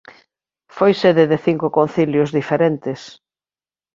[0.75, 2.99] Foi sede de cinco concilios diferentes.